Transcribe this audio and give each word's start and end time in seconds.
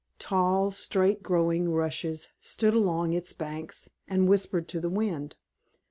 Tall, 0.17 0.71
straight 0.71 1.21
growing 1.21 1.69
rushes 1.69 2.29
stood 2.39 2.73
along 2.73 3.13
its 3.13 3.33
banks, 3.33 3.91
and 4.07 4.27
whispered 4.27 4.67
to 4.69 4.79
the 4.79 4.89
wind. 4.89 5.35